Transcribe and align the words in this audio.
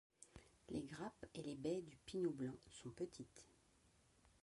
Les 0.69 0.81
grappes 0.81 1.27
et 1.35 1.43
les 1.43 1.53
baies 1.53 1.83
du 1.83 1.95
pinot 1.95 2.31
blanc 2.31 2.57
sont 2.71 2.89
petites. 2.89 3.47